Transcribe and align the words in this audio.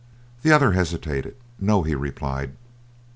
The 0.41 0.51
other 0.51 0.71
hesitated. 0.71 1.35
"No," 1.59 1.83
he 1.83 1.93
replied. 1.93 2.53